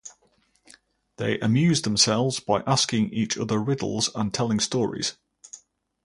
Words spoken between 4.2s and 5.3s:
telling stories.